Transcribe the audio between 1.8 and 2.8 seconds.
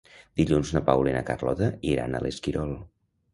iran a l'Esquirol.